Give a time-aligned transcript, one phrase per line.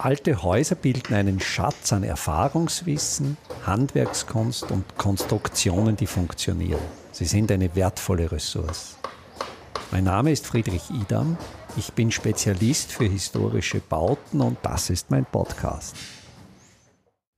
[0.00, 3.36] Alte Häuser bilden einen Schatz an Erfahrungswissen,
[3.66, 6.80] Handwerkskunst und Konstruktionen, die funktionieren.
[7.10, 8.96] Sie sind eine wertvolle Ressource.
[9.90, 11.36] Mein Name ist Friedrich Idam.
[11.76, 15.96] Ich bin Spezialist für historische Bauten und das ist mein Podcast.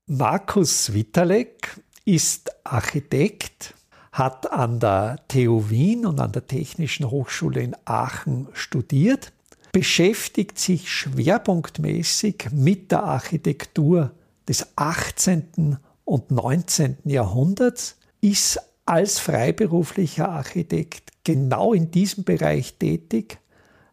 [0.07, 3.73] Markus Witalek ist Architekt,
[4.13, 9.33] hat an der TU Wien und an der Technischen Hochschule in Aachen studiert
[9.73, 14.13] beschäftigt sich schwerpunktmäßig mit der Architektur
[14.49, 15.79] des 18.
[16.05, 16.99] und 19.
[17.05, 23.39] Jahrhunderts, ist als freiberuflicher Architekt genau in diesem Bereich tätig,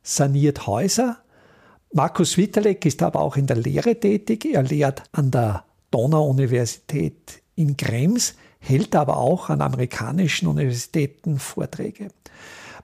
[0.04, 1.18] saniert Häuser.
[1.94, 4.46] Markus Witterleck ist aber auch in der Lehre tätig.
[4.46, 12.10] Er lehrt an der Donau-Universität in Krems, hält aber auch an amerikanischen Universitäten Vorträge.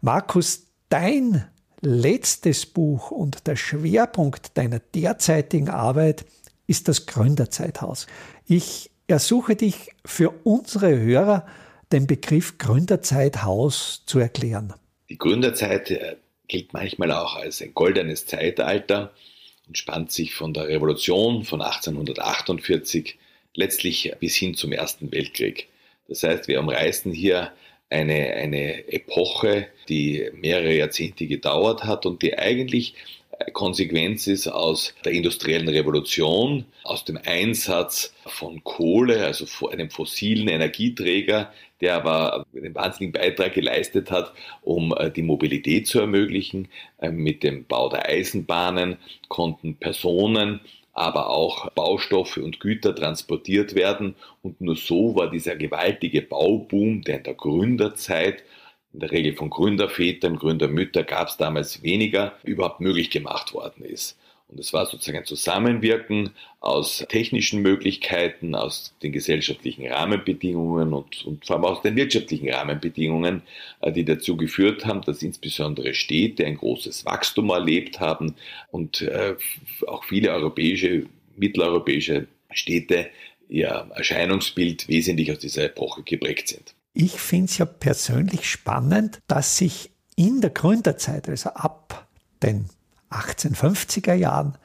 [0.02, 1.45] Markus, dein
[1.84, 6.26] letztes Buch und der Schwerpunkt deiner derzeitigen Arbeit
[6.66, 8.08] ist das Gründerzeithaus.
[8.48, 11.45] Ich ersuche dich für unsere Hörer,
[11.92, 14.73] den Begriff Gründerzeithaus zu erklären.
[15.09, 16.16] Die Gründerzeit äh,
[16.48, 19.14] gilt manchmal auch als ein goldenes Zeitalter
[19.68, 23.18] und spannt sich von der Revolution von 1848
[23.56, 25.68] letztlich bis hin zum Ersten Weltkrieg.
[26.08, 27.52] Das heißt, wir umreißen hier
[27.94, 32.95] eine, eine Epoche, die mehrere Jahrzehnte gedauert hat und die eigentlich
[33.52, 41.52] Konsequenz ist aus der industriellen Revolution, aus dem Einsatz von Kohle, also einem fossilen Energieträger,
[41.81, 46.69] der aber einen wahnsinnigen Beitrag geleistet hat, um äh, die Mobilität zu ermöglichen.
[47.00, 48.97] Äh, mit dem Bau der Eisenbahnen
[49.28, 50.61] konnten Personen
[50.94, 54.16] aber auch Baustoffe und Güter transportiert werden.
[54.41, 58.44] Und nur so war dieser gewaltige Bauboom, der in der Gründerzeit,
[58.94, 64.17] in der Regel von Gründervätern, Gründermütter gab es damals weniger, überhaupt möglich gemacht worden ist.
[64.54, 71.44] Und es war sozusagen ein Zusammenwirken aus technischen Möglichkeiten, aus den gesellschaftlichen Rahmenbedingungen und, und
[71.44, 73.42] vor allem aus den wirtschaftlichen Rahmenbedingungen,
[73.81, 78.36] äh, die dazu geführt haben, dass insbesondere Städte ein großes Wachstum erlebt haben
[78.69, 79.36] und äh,
[79.88, 83.09] auch viele europäische, mitteleuropäische Städte
[83.50, 86.75] ihr Erscheinungsbild wesentlich aus dieser Epoche geprägt sind.
[86.94, 92.08] Ich finde es ja persönlich spannend, dass sich in der Gründerzeit, also ab
[92.44, 92.69] den
[93.13, 94.57] 1850er Jahren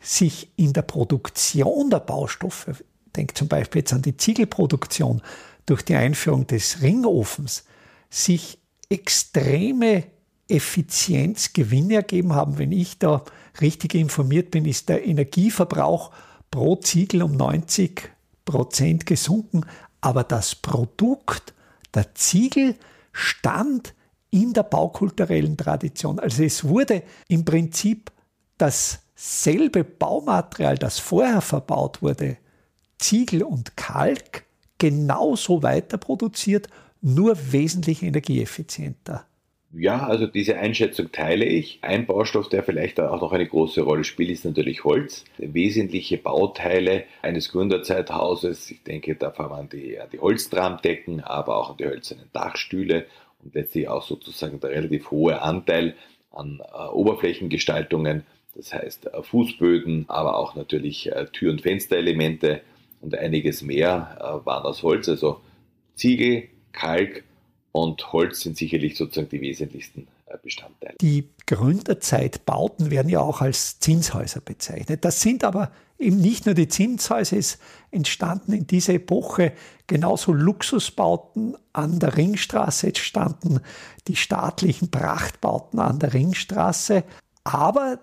[0.00, 2.84] sich in der Produktion der Baustoffe,
[3.16, 5.22] denkt zum Beispiel jetzt an die Ziegelproduktion,
[5.66, 7.64] durch die Einführung des Ringofens,
[8.08, 10.04] sich extreme
[10.48, 12.58] Effizienzgewinne ergeben haben.
[12.58, 13.24] Wenn ich da
[13.60, 16.10] richtig informiert bin, ist der Energieverbrauch
[16.50, 18.10] pro Ziegel um 90
[18.46, 19.66] Prozent gesunken,
[20.00, 21.52] aber das Produkt,
[21.94, 22.76] der Ziegel,
[23.12, 23.92] stand
[24.30, 26.18] in der baukulturellen Tradition.
[26.18, 28.10] Also es wurde im Prinzip
[28.58, 32.36] dasselbe Baumaterial, das vorher verbaut wurde,
[32.98, 34.44] Ziegel und Kalk,
[34.78, 36.68] genauso weiter produziert,
[37.00, 39.24] nur wesentlich energieeffizienter.
[39.70, 41.80] Ja, also diese Einschätzung teile ich.
[41.82, 45.24] Ein Baustoff, der vielleicht auch noch eine große Rolle spielt, ist natürlich Holz.
[45.36, 52.30] Wesentliche Bauteile eines Gründerzeithauses, ich denke, da waren die, die Holztramdecken, aber auch die hölzernen
[52.32, 53.06] Dachstühle
[53.42, 55.94] und letztlich auch sozusagen der relativ hohe Anteil
[56.30, 62.62] an äh, Oberflächengestaltungen, das heißt äh, Fußböden, aber auch natürlich äh, Tür- und Fensterelemente
[63.00, 65.08] und einiges mehr waren aus Holz.
[65.08, 65.40] Also
[65.94, 67.22] Ziegel, Kalk
[67.70, 70.96] und Holz sind sicherlich sozusagen die wesentlichsten Bestandteile.
[71.00, 75.04] Die Gründerzeitbauten werden ja auch als Zinshäuser bezeichnet.
[75.04, 77.58] Das sind aber eben nicht nur die Zinshäuser, es
[77.90, 79.52] entstanden in dieser Epoche
[79.86, 83.60] genauso Luxusbauten an der Ringstraße, es standen
[84.06, 87.04] die staatlichen Prachtbauten an der Ringstraße,
[87.44, 87.98] aber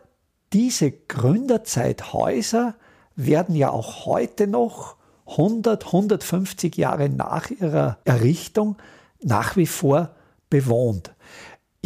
[0.53, 2.75] diese Gründerzeithäuser
[3.15, 4.95] werden ja auch heute noch
[5.27, 8.77] 100, 150 Jahre nach ihrer Errichtung
[9.21, 10.11] nach wie vor
[10.49, 11.14] bewohnt.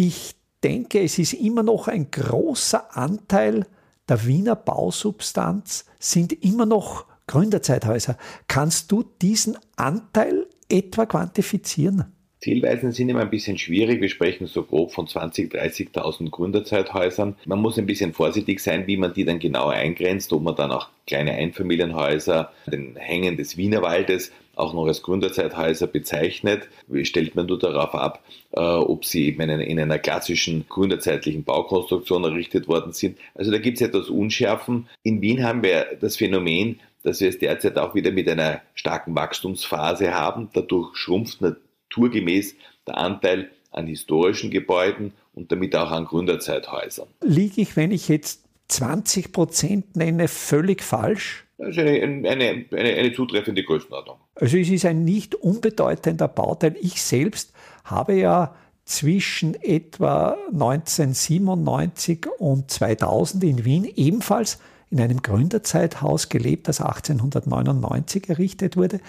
[0.01, 3.65] Ich denke, es ist immer noch ein großer Anteil
[4.07, 8.15] der Wiener Bausubstanz sind immer noch Gründerzeithäuser.
[8.47, 12.15] Kannst du diesen Anteil etwa quantifizieren?
[12.39, 13.99] Zielweisen sind immer ein bisschen schwierig.
[13.99, 15.51] Wir sprechen so grob von 20.000,
[15.93, 17.35] 30.000 Gründerzeithäusern.
[17.45, 20.71] Man muss ein bisschen vorsichtig sein, wie man die dann genau eingrenzt, ob man dann
[20.71, 26.67] auch kleine Einfamilienhäuser, den Hängen des Wienerwaldes auch noch als Gründerzeithäuser bezeichnet,
[27.03, 32.25] stellt man nur darauf ab, äh, ob sie eben in, in einer klassischen gründerzeitlichen Baukonstruktion
[32.25, 33.17] errichtet worden sind.
[33.35, 34.87] Also da gibt es etwas Unschärfen.
[35.03, 39.15] In Wien haben wir das Phänomen, dass wir es derzeit auch wieder mit einer starken
[39.15, 40.49] Wachstumsphase haben.
[40.53, 41.41] Dadurch schrumpft
[41.89, 42.55] naturgemäß
[42.87, 47.07] der Anteil an historischen Gebäuden und damit auch an Gründerzeithäusern.
[47.21, 51.45] Liege ich, wenn ich jetzt 20 Prozent nenne, völlig falsch?
[51.57, 54.17] Das ist eine, eine, eine, eine zutreffende Größenordnung.
[54.35, 56.75] Also es ist ein nicht unbedeutender Bauteil.
[56.79, 57.53] Ich selbst
[57.83, 64.59] habe ja zwischen etwa 1997 und 2000 in Wien ebenfalls
[64.89, 68.99] in einem Gründerzeithaus gelebt, das 1899 errichtet wurde.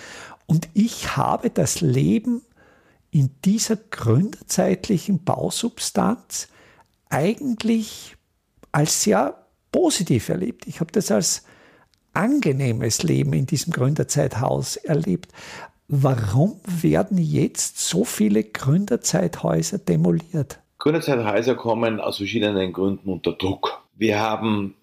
[0.47, 2.43] Und ich habe das Leben
[3.11, 6.49] in dieser gründerzeitlichen Bausubstanz
[7.09, 8.17] eigentlich
[8.73, 10.67] als sehr positiv erlebt.
[10.67, 11.45] Ich habe das als
[12.12, 15.33] angenehmes Leben in diesem Gründerzeithaus erlebt.
[15.89, 20.61] Warum werden jetzt so viele Gründerzeithäuser demoliert?
[20.79, 23.83] Gründerzeithäuser kommen aus verschiedenen Gründen unter Druck.
[23.95, 24.75] Wir haben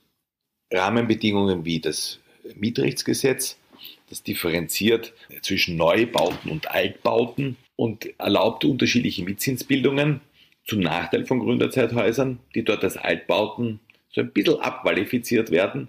[0.72, 2.20] Rahmenbedingungen wie das
[2.56, 3.58] Mietrechtsgesetz,
[4.10, 10.20] das differenziert zwischen Neubauten und Altbauten und erlaubt unterschiedliche Mietzinsbildungen
[10.66, 13.80] zum Nachteil von Gründerzeithäusern, die dort als Altbauten
[14.10, 15.88] so ein bisschen abqualifiziert werden.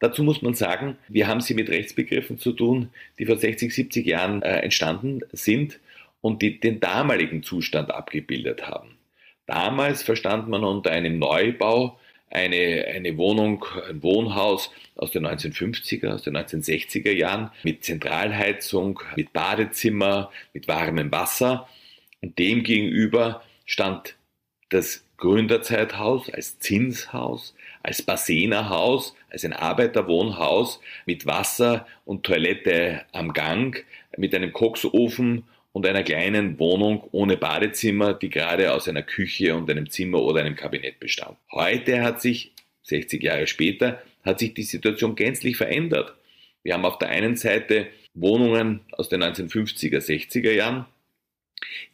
[0.00, 4.06] Dazu muss man sagen, wir haben sie mit Rechtsbegriffen zu tun, die vor 60, 70
[4.06, 5.80] Jahren äh, entstanden sind
[6.20, 8.98] und die den damaligen Zustand abgebildet haben.
[9.46, 11.98] Damals verstand man unter einem Neubau
[12.30, 19.32] eine, eine Wohnung, ein Wohnhaus aus den 1950er, aus den 1960er Jahren mit Zentralheizung, mit
[19.32, 21.68] Badezimmer, mit warmem Wasser.
[22.20, 24.16] Und dem gegenüber stand
[24.70, 33.84] das Gründerzeithaus als Zinshaus, als Bassenerhaus, als ein Arbeiterwohnhaus mit Wasser und Toilette am Gang,
[34.16, 39.70] mit einem Koksofen und einer kleinen Wohnung ohne Badezimmer, die gerade aus einer Küche und
[39.70, 41.36] einem Zimmer oder einem Kabinett bestand.
[41.52, 46.14] Heute hat sich, 60 Jahre später, hat sich die Situation gänzlich verändert.
[46.62, 50.86] Wir haben auf der einen Seite Wohnungen aus den 1950er, 60er Jahren,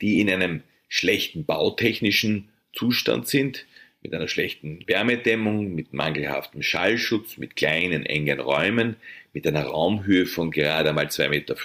[0.00, 3.66] die in einem schlechten bautechnischen Zustand sind,
[4.02, 8.96] mit einer schlechten Wärmedämmung, mit mangelhaftem Schallschutz, mit kleinen, engen Räumen,
[9.32, 11.56] mit einer Raumhöhe von gerade einmal 2,50 Meter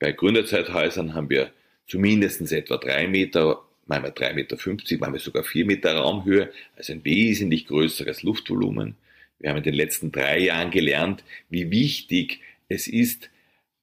[0.00, 1.52] bei Gründerzeithäusern haben wir
[1.86, 7.04] zumindest etwa drei Meter, manchmal drei Meter, fünfzig, manchmal sogar vier Meter Raumhöhe, also ein
[7.04, 8.96] wesentlich größeres Luftvolumen.
[9.38, 13.30] Wir haben in den letzten drei Jahren gelernt, wie wichtig es ist,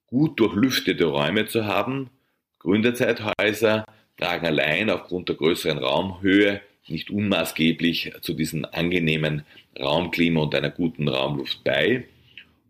[0.08, 2.10] gut durchlüftete Räume zu haben.
[2.60, 3.86] Gründerzeithäuser
[4.18, 9.44] tragen allein aufgrund der größeren Raumhöhe nicht unmaßgeblich zu diesem angenehmen
[9.78, 12.06] Raumklima und einer guten Raumluft bei.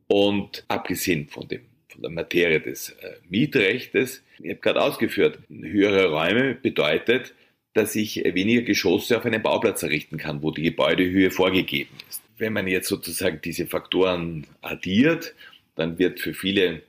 [0.08, 1.62] Und abgesehen von dem
[2.02, 4.24] der Materie des äh, Mietrechtes.
[4.40, 7.34] Ich habe gerade ausgeführt, höhere Räume bedeutet,
[7.74, 12.24] dass ich weniger Geschosse auf einem Bauplatz errichten kann, wo die Gebäudehöhe vorgegeben ist.
[12.38, 15.36] Wenn man jetzt sozusagen diese Faktoren addiert,
[15.76, 16.82] dann wird für viele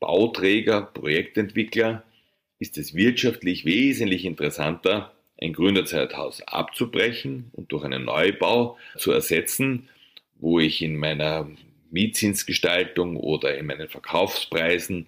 [0.00, 2.04] Bauträger, Projektentwickler,
[2.58, 9.88] ist es wirtschaftlich wesentlich interessanter, ein Gründerzeithaus abzubrechen und durch einen Neubau zu ersetzen,
[10.36, 11.48] wo ich in meiner
[11.94, 15.06] Mietzinsgestaltung oder in meinen Verkaufspreisen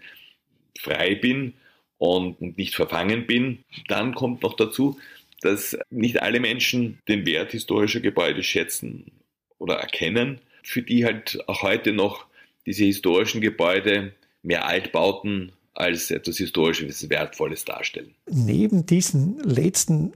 [0.79, 1.55] frei bin
[1.99, 3.65] und nicht verfangen bin.
[3.89, 4.99] Dann kommt noch dazu,
[5.43, 9.13] dass nicht alle Menschen den Wert historischer Gebäude schätzen
[9.59, 12.27] oder erkennen, für die halt auch heute noch
[12.65, 14.13] diese historischen Gebäude
[14.43, 18.15] mehr Altbauten als etwas Historisches, Wertvolles darstellen.
[18.31, 20.13] Neben diesen letzten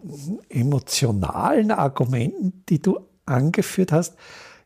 [0.49, 4.17] emotionalen Argumenten, die du angeführt hast,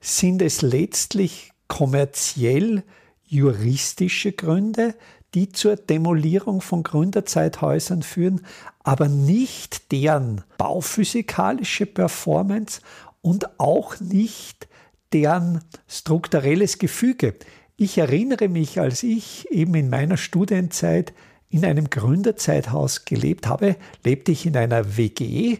[0.00, 2.82] sind es letztlich kommerziell
[3.24, 4.94] juristische Gründe,
[5.34, 8.46] die zur Demolierung von Gründerzeithäusern führen,
[8.84, 12.80] aber nicht deren bauphysikalische Performance
[13.20, 14.68] und auch nicht
[15.12, 17.34] deren strukturelles Gefüge.
[17.76, 21.12] Ich erinnere mich, als ich eben in meiner Studienzeit
[21.50, 25.58] in einem Gründerzeithaus gelebt habe, lebte ich in einer WG,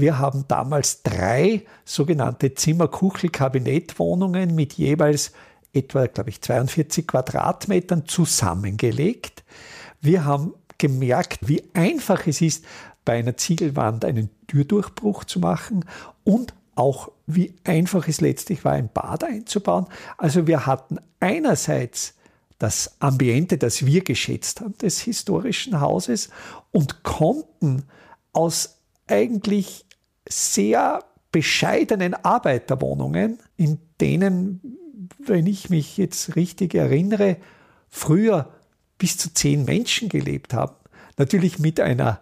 [0.00, 5.32] wir haben damals drei sogenannte Zimmer-Kuchel-Kabinettwohnungen mit jeweils
[5.72, 9.44] etwa, glaube ich, 42 Quadratmetern zusammengelegt.
[10.00, 12.64] Wir haben gemerkt, wie einfach es ist,
[13.04, 15.84] bei einer Ziegelwand einen Türdurchbruch zu machen
[16.24, 19.86] und auch wie einfach es letztlich war, ein Bad einzubauen.
[20.16, 22.14] Also wir hatten einerseits
[22.58, 26.30] das Ambiente, das wir geschätzt haben, des historischen Hauses
[26.70, 27.84] und konnten
[28.32, 29.86] aus eigentlich
[30.30, 34.60] sehr bescheidenen Arbeiterwohnungen, in denen,
[35.18, 37.36] wenn ich mich jetzt richtig erinnere,
[37.88, 38.52] früher
[38.98, 40.74] bis zu zehn Menschen gelebt haben.
[41.16, 42.20] Natürlich mit einer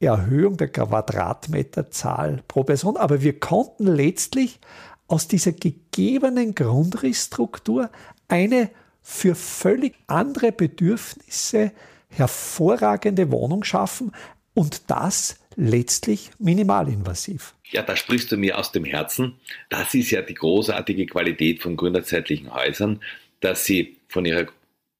[0.00, 4.58] Erhöhung der Quadratmeterzahl pro Person, aber wir konnten letztlich
[5.06, 7.90] aus dieser gegebenen Grundrissstruktur
[8.28, 8.70] eine
[9.02, 11.72] für völlig andere Bedürfnisse
[12.08, 14.12] hervorragende Wohnung schaffen
[14.54, 17.54] und das letztlich minimalinvasiv.
[17.70, 19.34] Ja, da sprichst du mir aus dem Herzen.
[19.70, 23.00] Das ist ja die großartige Qualität von gründerzeitlichen Häusern,
[23.40, 24.46] dass sie von ihrer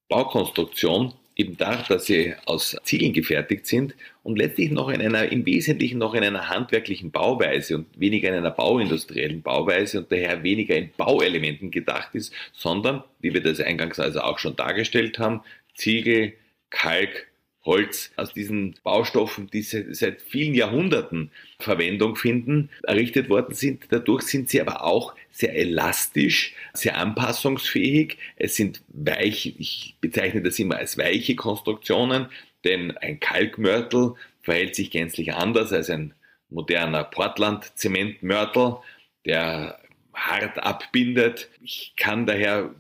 [0.08, 5.46] Baukonstruktion eben dadurch, dass sie aus Ziegeln gefertigt sind und letztlich noch in einer, im
[5.46, 10.76] Wesentlichen noch in einer handwerklichen Bauweise und weniger in einer bauindustriellen Bauweise und daher weniger
[10.76, 15.40] in Bauelementen gedacht ist, sondern, wie wir das eingangs also auch schon dargestellt haben,
[15.74, 16.34] Ziegel,
[16.70, 17.31] Kalk,
[17.64, 23.86] Holz aus diesen Baustoffen, die seit vielen Jahrhunderten Verwendung finden, errichtet worden sind.
[23.90, 28.18] Dadurch sind sie aber auch sehr elastisch, sehr anpassungsfähig.
[28.36, 32.26] Es sind weiche, ich bezeichne das immer als weiche Konstruktionen,
[32.64, 36.14] denn ein Kalkmörtel verhält sich gänzlich anders als ein
[36.50, 38.76] moderner Portland-Zementmörtel,
[39.24, 39.78] der
[40.12, 41.48] hart abbindet.
[41.62, 42.74] Ich kann daher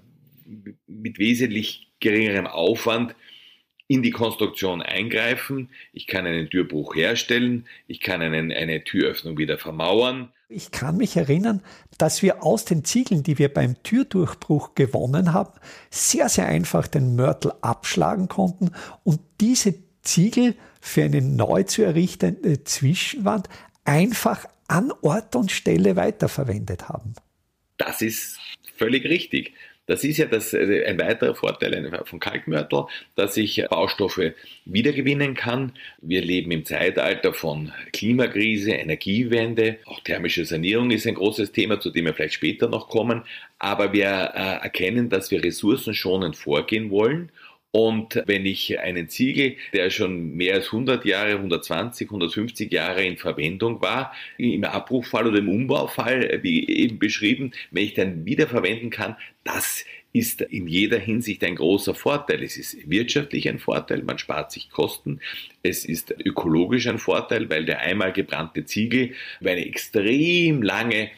[0.86, 3.14] mit wesentlich geringerem Aufwand
[3.88, 9.58] in die Konstruktion eingreifen, ich kann einen Türbruch herstellen, ich kann einen, eine Türöffnung wieder
[9.58, 10.32] vermauern.
[10.48, 11.62] Ich kann mich erinnern,
[11.98, 15.52] dass wir aus den Ziegeln, die wir beim Türdurchbruch gewonnen haben,
[15.90, 18.70] sehr, sehr einfach den Mörtel abschlagen konnten
[19.04, 23.48] und diese Ziegel für eine neu zu errichtende Zwischenwand
[23.84, 27.14] einfach an Ort und Stelle weiterverwendet haben.
[27.78, 28.38] Das ist
[28.76, 29.54] völlig richtig.
[29.92, 32.84] Das ist ja das, äh, ein weiterer Vorteil von Kalkmörtel,
[33.14, 34.32] dass ich Baustoffe
[34.64, 35.72] wiedergewinnen kann.
[36.00, 41.90] Wir leben im Zeitalter von Klimakrise, Energiewende, auch thermische Sanierung ist ein großes Thema, zu
[41.90, 43.24] dem wir vielleicht später noch kommen.
[43.58, 47.30] Aber wir äh, erkennen, dass wir ressourcenschonend vorgehen wollen
[47.72, 53.16] und wenn ich einen Ziegel, der schon mehr als 100 Jahre, 120, 150 Jahre in
[53.16, 59.16] Verwendung war, im Abbruchfall oder im Umbaufall, wie eben beschrieben, wenn ich dann wiederverwenden kann,
[59.42, 62.42] das ist in jeder Hinsicht ein großer Vorteil.
[62.42, 65.20] Es ist wirtschaftlich ein Vorteil, man spart sich Kosten.
[65.62, 71.10] Es ist ökologisch ein Vorteil, weil der einmal gebrannte Ziegel über eine extrem lange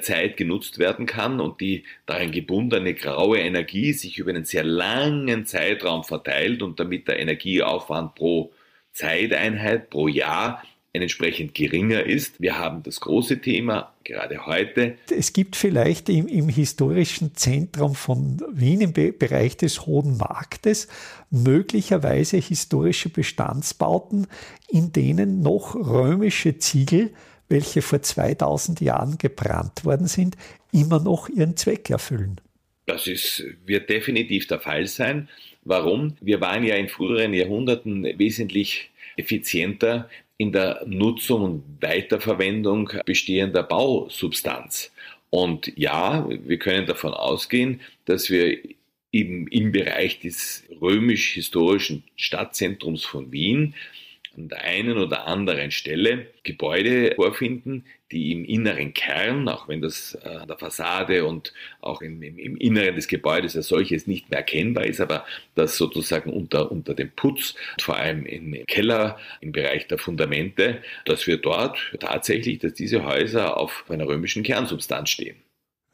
[0.00, 5.46] Zeit genutzt werden kann und die darin gebundene graue Energie sich über einen sehr langen
[5.46, 8.52] Zeitraum verteilt und damit der Energieaufwand pro
[8.92, 10.62] Zeiteinheit, pro Jahr
[11.02, 12.40] entsprechend geringer ist.
[12.40, 14.96] Wir haben das große Thema gerade heute.
[15.10, 20.88] Es gibt vielleicht im, im historischen Zentrum von Wien im Be Bereich des Hohen Marktes
[21.30, 24.26] möglicherweise historische Bestandsbauten,
[24.68, 27.12] in denen noch römische Ziegel
[27.48, 30.36] welche vor 2000 Jahren gebrannt worden sind,
[30.72, 32.40] immer noch ihren Zweck erfüllen.
[32.86, 35.28] Das ist, wird definitiv der Fall sein.
[35.64, 36.16] Warum?
[36.20, 44.92] Wir waren ja in früheren Jahrhunderten wesentlich effizienter in der Nutzung und Weiterverwendung bestehender Bausubstanz.
[45.30, 48.58] Und ja, wir können davon ausgehen, dass wir
[49.12, 53.74] eben im Bereich des römisch-historischen Stadtzentrums von Wien
[54.36, 60.16] an der einen oder anderen Stelle Gebäude vorfinden, die im inneren Kern, auch wenn das
[60.22, 64.30] äh, an der Fassade und auch im, im, im, Inneren des Gebäudes als solches nicht
[64.30, 65.24] mehr erkennbar ist, aber
[65.54, 71.26] das sozusagen unter, unter dem Putz, vor allem im Keller, im Bereich der Fundamente, dass
[71.26, 75.36] wir dort tatsächlich, dass diese Häuser auf einer römischen Kernsubstanz stehen.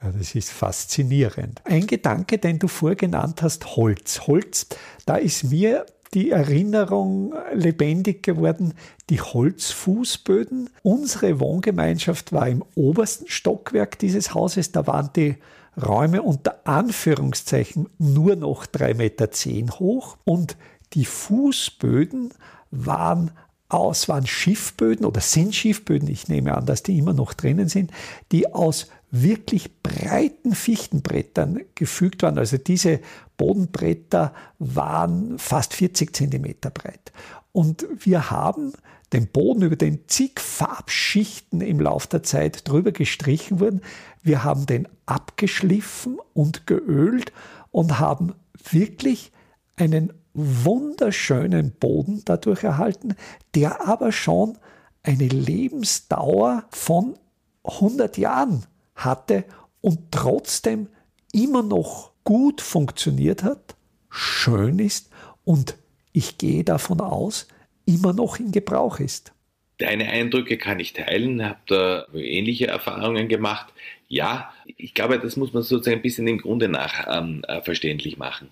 [0.03, 1.61] Das ist faszinierend.
[1.65, 4.27] Ein Gedanke, den du vorgenannt hast, Holz.
[4.27, 4.67] Holz,
[5.07, 8.75] da ist mir die Erinnerung lebendig geworden,
[9.11, 10.71] die Holzfußböden.
[10.83, 15.37] Unsere Wohngemeinschaft war im obersten Stockwerk dieses Hauses, da waren die
[15.81, 20.57] Räume unter Anführungszeichen nur noch 3,10 Meter hoch und
[20.93, 22.35] die Fußböden
[22.71, 23.31] waren
[23.73, 27.91] aus, waren Schiffböden oder sind Schiffböden, ich nehme an, dass die immer noch drinnen sind,
[28.31, 32.39] die aus wirklich breiten Fichtenbrettern gefügt waren.
[32.39, 33.01] Also diese
[33.37, 37.13] Bodenbretter waren fast 40 Zentimeter breit.
[37.53, 38.73] Und wir haben
[39.13, 43.83] den Boden, über den zig Farbschichten im Laufe der Zeit drüber gestrichen wurden.
[44.23, 47.33] Wir haben den abgeschliffen und geölt
[47.71, 48.33] und haben
[48.71, 49.33] wirklich
[49.77, 53.17] einen wunderschönen Boden dadurch erhalten,
[53.55, 54.59] der aber schon
[55.03, 57.19] eine Lebensdauer von
[57.65, 59.45] 100 Jahren hatte
[59.81, 60.89] und trotzdem
[61.33, 63.77] immer noch gut funktioniert hat,
[64.11, 65.11] schön ist
[65.45, 65.77] und
[66.13, 67.49] ich gehe davon aus,
[67.87, 69.33] immer noch in Gebrauch ist.
[69.79, 73.73] Deine Eindrücke kann ich teilen, habe da ähnliche Erfahrungen gemacht.
[74.07, 78.19] Ja, ich glaube, das muss man sozusagen ein bisschen im Grunde nach ähm, äh, verständlich
[78.19, 78.51] machen.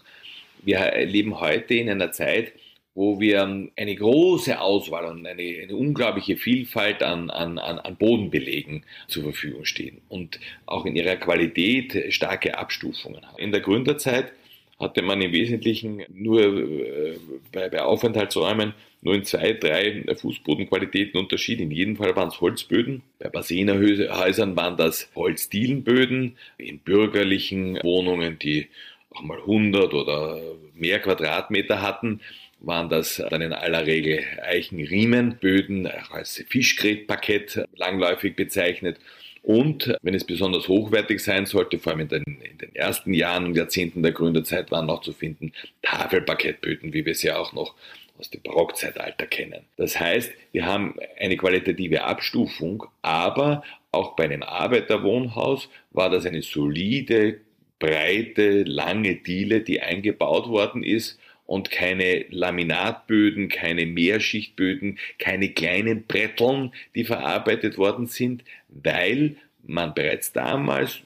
[0.63, 2.53] Wir leben heute in einer Zeit,
[2.95, 3.43] wo wir
[3.77, 10.01] eine große Auswahl und eine, eine unglaubliche Vielfalt an, an, an Bodenbelegen zur Verfügung stehen
[10.09, 13.39] und auch in ihrer Qualität starke Abstufungen haben.
[13.39, 14.33] In der Gründerzeit
[14.81, 17.17] hatte man im Wesentlichen nur äh,
[17.53, 21.61] bei, bei Aufenthaltsräumen nur in zwei, drei Fußbodenqualitäten Unterschied.
[21.61, 23.03] In jedem Fall waren es Holzböden.
[23.19, 26.37] Bei Basenerhäusern waren das Holzdielenböden.
[26.59, 28.69] In bürgerlichen Wohnungen, die
[29.11, 30.41] auch mal 100 oder
[30.75, 32.21] mehr Quadratmeter hatten,
[32.61, 38.99] waren das dann in aller Regel Eichenriemenböden, auch als Fischgrätparkett langläufig bezeichnet.
[39.43, 43.47] Und wenn es besonders hochwertig sein sollte, vor allem in den, in den ersten Jahren
[43.47, 45.53] und Jahrzehnten der Gründerzeit waren noch zu finden
[45.83, 47.75] Tafelparkettböden, wie wir sie auch noch
[48.19, 49.65] aus dem Barockzeitalter kennen.
[49.79, 53.63] Das heißt, wir haben eine qualitative Abstufung, aber
[53.93, 57.41] auch bei einem Arbeiterwohnhaus war das eine solide,
[57.81, 66.73] breite, lange Diele, die eingebaut worden ist und keine Laminatböden, keine Mehrschichtböden, keine kleinen Bretteln,
[66.95, 69.35] die verarbeitet worden sind, weil
[69.65, 71.01] man bereits damals,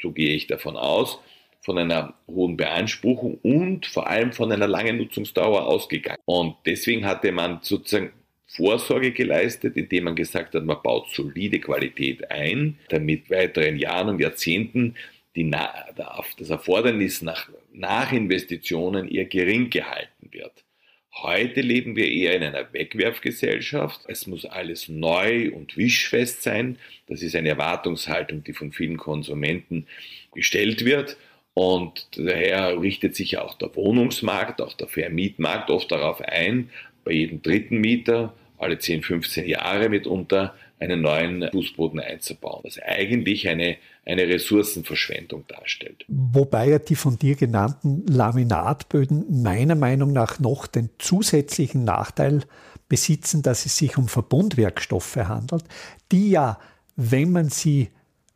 [0.00, 1.18] so gehe ich davon aus,
[1.62, 6.20] von einer hohen Beanspruchung und vor allem von einer langen Nutzungsdauer ausgegangen.
[6.24, 8.12] Und deswegen hatte man sozusagen
[8.46, 14.20] Vorsorge geleistet, indem man gesagt hat, man baut solide Qualität ein, damit weiteren Jahren und
[14.20, 14.94] Jahrzehnten
[15.44, 20.64] die, das Erfordernis nach Nachinvestitionen eher gering gehalten wird.
[21.12, 24.02] Heute leben wir eher in einer Wegwerfgesellschaft.
[24.06, 26.78] Es muss alles neu und wischfest sein.
[27.08, 29.86] Das ist eine Erwartungshaltung, die von vielen Konsumenten
[30.32, 31.16] gestellt wird.
[31.52, 36.70] Und daher richtet sich auch der Wohnungsmarkt, auch der Vermietmarkt oft darauf ein,
[37.04, 43.48] bei jedem dritten Mieter alle 10, 15 Jahre mitunter einen neuen Fußboden einzubauen, was eigentlich
[43.48, 46.04] eine, eine Ressourcenverschwendung darstellt.
[46.08, 52.42] Wobei ja die von dir genannten Laminatböden meiner Meinung nach noch den zusätzlichen Nachteil
[52.88, 55.64] besitzen, dass es sich um Verbundwerkstoffe handelt,
[56.10, 56.58] die ja,
[56.96, 57.90] wenn man sie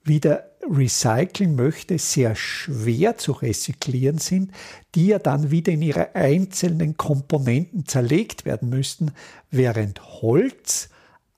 [0.05, 4.53] wieder recyceln möchte, sehr schwer zu rezyklieren sind,
[4.95, 9.13] die ja dann wieder in ihre einzelnen Komponenten zerlegt werden müssten,
[9.51, 10.91] während Holz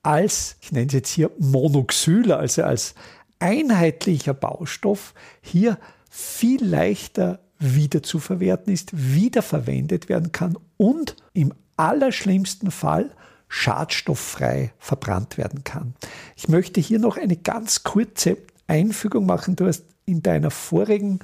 [0.07, 2.95] als, ich nenne es jetzt hier Monoxyl, also als
[3.39, 5.77] einheitlicher Baustoff, hier
[6.09, 13.11] viel leichter wieder zu verwerten ist, wiederverwendet werden kann und im allerschlimmsten Fall
[13.49, 15.93] schadstofffrei verbrannt werden kann.
[16.37, 19.57] Ich möchte hier noch eine ganz kurze Einfügung machen.
[19.57, 21.19] Du hast in deiner vorigen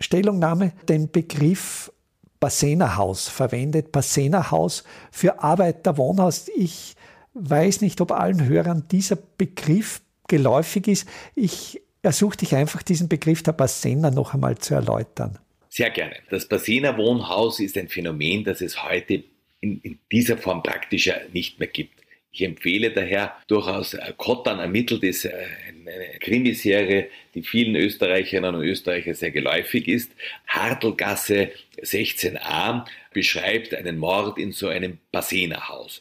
[0.00, 1.92] Stellungnahme den Begriff
[2.40, 3.92] Bassenerhaus verwendet.
[3.92, 6.48] Bassenerhaus für Arbeiterwohnhaus.
[6.56, 6.96] Ich
[7.40, 11.08] weiß nicht, ob allen Hörern dieser Begriff geläufig ist.
[11.34, 15.38] Ich ersuche dich einfach, diesen Begriff der Bassener noch einmal zu erläutern.
[15.68, 16.16] Sehr gerne.
[16.30, 19.24] Das Bassener Wohnhaus ist ein Phänomen, das es heute
[19.60, 21.98] in, in dieser Form praktisch nicht mehr gibt.
[22.30, 25.32] Ich empfehle daher durchaus äh, Kottan ermittelt ist äh,
[25.68, 30.12] eine Krimiserie, die vielen Österreicherinnen und Österreichern sehr geläufig ist.
[30.46, 31.50] Hartelgasse
[31.82, 36.00] 16a beschreibt einen Mord in so einem Bassenerhaus.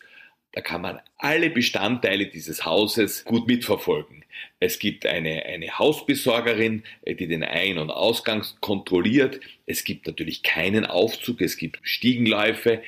[0.58, 4.26] Da kann man alle Bestandteile dieses Hauses gut mitverfolgen.
[4.60, 9.39] Es gibt eine, eine Hausbesorgerin, äh, die den Ein- und Ausgang kontrolliert.
[9.67, 12.82] Es gibt natürlich keinen Aufzug, es gibt Stiegenläufe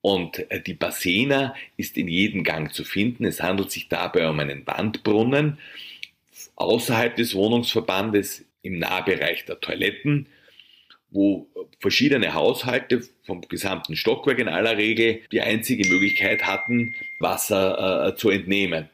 [0.00, 3.24] und äh, die Bassena ist in jedem Gang zu finden.
[3.24, 5.58] Es handelt sich dabei um einen Wandbrunnen
[6.54, 10.28] außerhalb des Wohnungsverbandes im Nahbereich der Toiletten
[11.10, 11.48] wo
[11.80, 18.30] verschiedene Haushalte vom gesamten Stockwerk in aller Regel die einzige Möglichkeit hatten, Wasser äh, zu
[18.30, 18.88] entnehmen.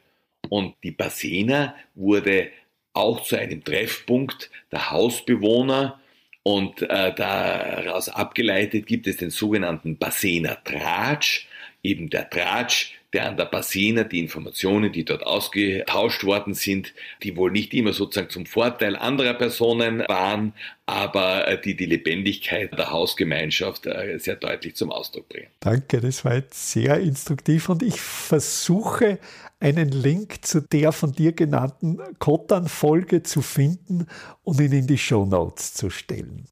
[0.49, 2.49] Und die Bassena wurde
[2.93, 5.99] auch zu einem Treffpunkt der Hausbewohner
[6.43, 11.47] und äh, daraus abgeleitet gibt es den sogenannten Bassener Tratsch,
[11.81, 17.37] eben der Tratsch, der an der Bassena die Informationen, die dort ausgetauscht worden sind, die
[17.37, 20.53] wohl nicht immer sozusagen zum Vorteil anderer Personen waren,
[20.85, 25.47] aber äh, die die Lebendigkeit der Hausgemeinschaft äh, sehr deutlich zum Ausdruck bringen.
[25.59, 29.19] Danke, das war jetzt sehr instruktiv und ich versuche
[29.59, 34.07] einen Link zu der von dir genannten Kotan-Folge zu finden
[34.43, 36.47] und ihn in die Show Notes zu stellen.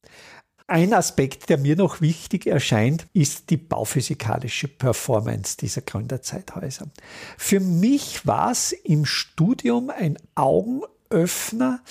[0.67, 6.87] Ein Aspekt, der mir noch wichtig erscheint, ist die bauphysikalische Performance dieser Gründerzeithäuser.
[7.37, 11.81] Für mich war es im Studium ein Augenöffner,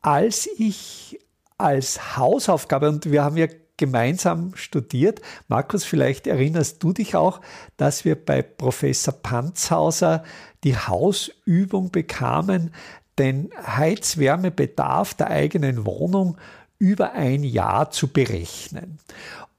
[0.00, 1.18] als ich
[1.58, 5.20] als Hausaufgabe, und wir haben ja gemeinsam studiert.
[5.48, 7.40] Markus, vielleicht erinnerst du dich auch,
[7.76, 10.24] dass wir bei Professor Panzhauser
[10.62, 12.72] die Hausübung bekamen,
[13.18, 16.36] den Heizwärmebedarf der eigenen Wohnung
[16.84, 18.98] über ein Jahr zu berechnen.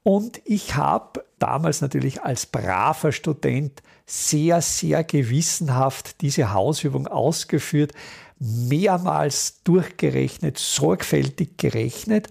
[0.04, 7.90] Und ich habe damals natürlich als braver Student sehr, sehr gewissenhaft diese Hausübung ausgeführt,
[8.38, 12.28] mehrmals durchgerechnet, sorgfältig gerechnet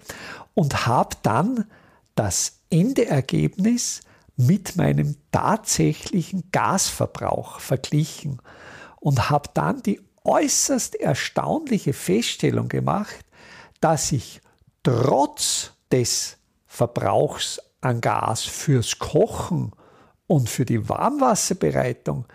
[0.54, 1.66] und habe dann
[2.14, 4.00] das Endergebnis
[4.38, 8.40] mit meinem tatsächlichen Gasverbrauch verglichen
[8.98, 13.18] und habe dann die äußerst erstaunliche Feststellung gemacht,
[13.82, 14.40] dass ich
[14.86, 16.36] trotz des
[16.68, 19.72] Verbrauchs an Gas fürs Kochen
[20.28, 22.26] und für die Warmwasserbereitung,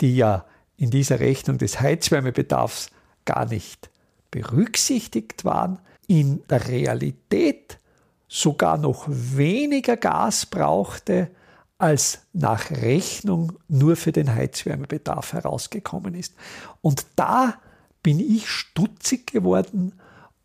[0.00, 0.44] die ja
[0.76, 2.90] in dieser Rechnung des Heizwärmebedarfs
[3.24, 3.90] gar nicht
[4.32, 7.78] berücksichtigt waren, in der Realität
[8.26, 11.30] sogar noch weniger Gas brauchte,
[11.78, 16.34] als nach Rechnung nur für den Heizwärmebedarf herausgekommen ist.
[16.82, 17.54] Und da
[18.02, 19.92] bin ich stutzig geworden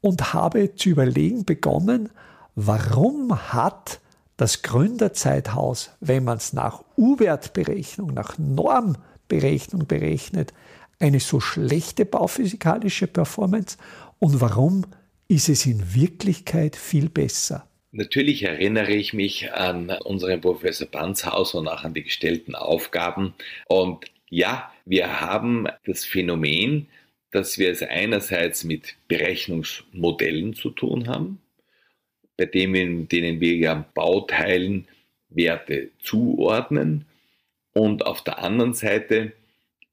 [0.06, 2.10] und habe zu überlegen begonnen,
[2.54, 4.00] warum hat
[4.38, 10.54] das Gründerzeithaus, wenn man es nach U-Wertberechnung, nach Normberechnung berechnet,
[11.00, 13.78] eine so schlechte bauphysikalische Performance
[14.20, 14.86] und warum
[15.28, 17.66] ist es in Wirklichkeit viel besser?
[17.92, 23.34] Natürlich erinnere ich mich an unseren Professor Banzhaus und auch an die gestellten Aufgaben.
[23.68, 26.90] Und ja, wir haben das Phänomen,
[27.36, 31.42] dass wir es einerseits mit Berechnungsmodellen zu tun haben,
[32.38, 34.88] bei denen, denen wir ja Bauteilen
[35.30, 37.06] Werte zuordnen
[37.74, 39.34] und auf der anderen Seite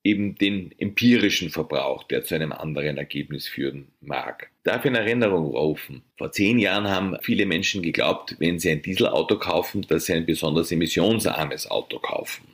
[0.05, 4.50] eben den empirischen Verbrauch, der zu einem anderen Ergebnis führen mag.
[4.62, 9.37] Darf in Erinnerung rufen, vor zehn Jahren haben viele Menschen geglaubt, wenn sie ein Dieselauto
[9.38, 12.46] kaufen, dass sie ein besonders emissionsarmes Auto kaufen.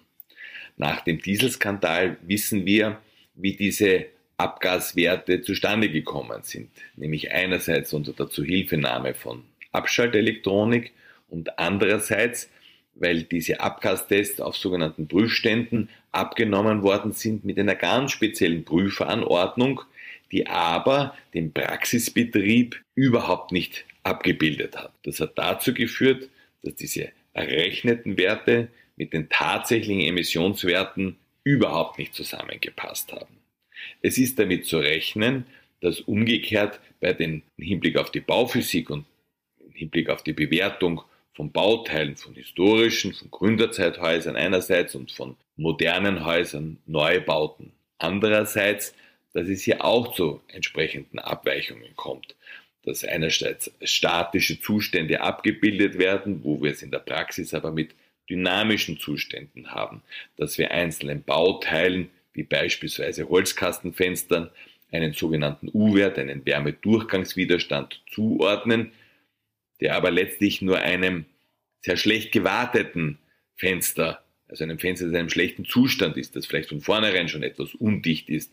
[0.79, 3.03] Nach dem Dieselskandal wissen wir,
[3.35, 4.07] wie diese
[4.39, 10.93] Abgaswerte zustande gekommen sind, nämlich einerseits unter der Zuhilfenahme von Abschaltelektronik
[11.29, 12.49] und andererseits
[13.01, 19.83] weil diese Abgastests auf sogenannten Prüfständen abgenommen worden sind mit einer ganz speziellen Prüferanordnung,
[20.33, 24.93] die aber den Praxisbetrieb überhaupt nicht abgebildet hat.
[25.05, 26.29] Das hat dazu geführt,
[26.63, 33.38] dass diese errechneten Werte mit den tatsächlichen Emissionswerten überhaupt nicht zusammengepasst haben.
[34.03, 35.47] Es ist damit zu rechnen,
[35.81, 39.05] dass umgekehrt bei den Hinblick auf die Bauphysik und
[39.61, 41.03] im Hinblick auf die Bewertung
[41.35, 48.95] von Bauteilen, von historischen, von Gründerzeithäusern einerseits und von modernen Häusern, Neubauten andererseits,
[49.33, 52.35] dass es hier auch zu entsprechenden Abweichungen kommt.
[52.85, 57.95] Dass einerseits statische Zustände abgebildet werden, wo wir es in der Praxis aber mit
[58.31, 60.03] dynamischen Zuständen haben,
[60.37, 64.51] dass wir einzelnen Bauteilen, wie beispielsweise Holzkastenfenstern,
[64.91, 68.93] einen sogenannten U-Wert, einen Wärmedurchgangswiderstand zuordnen,
[69.81, 71.27] der aber letztlich nur einem
[71.83, 73.19] sehr schlecht gewarteten
[73.57, 77.43] Fenster, also einem Fenster, das in einem schlechten Zustand ist, das vielleicht von vornherein schon
[77.43, 78.53] etwas undicht ist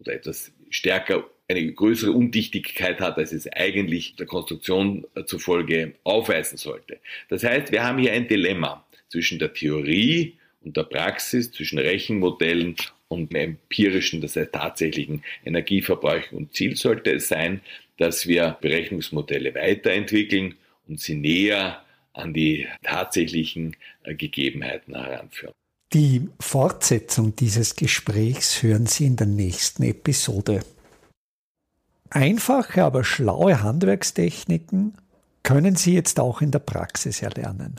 [0.00, 6.98] oder etwas stärker, eine größere Undichtigkeit hat, als es eigentlich der Konstruktion zufolge aufweisen sollte.
[7.28, 12.76] Das heißt, wir haben hier ein Dilemma zwischen der Theorie und der Praxis, zwischen Rechenmodellen
[13.08, 16.32] und empirischen, das heißt tatsächlichen Energieverbrauch.
[16.32, 17.60] Und Ziel sollte es sein,
[17.98, 20.54] dass wir Berechnungsmodelle weiterentwickeln
[20.88, 21.82] und sie näher
[22.14, 25.54] an die tatsächlichen äh, Gegebenheiten heranführen.
[25.92, 30.64] Die Fortsetzung dieses Gesprächs hören Sie in der nächsten Episode.
[32.08, 34.94] Einfache, aber schlaue Handwerkstechniken
[35.42, 37.78] können Sie jetzt auch in der Praxis erlernen.